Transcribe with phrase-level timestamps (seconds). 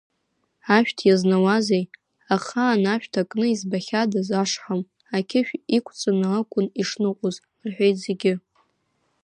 [0.75, 1.83] Ашәҭ иазнауазеи,
[2.35, 4.81] ахаан ашәҭ акны избахьадаз ашҳам
[5.15, 7.35] ақьышә иқәҵаны акәын ишныҟәоз,—
[7.67, 8.33] рҳәеит зегьы.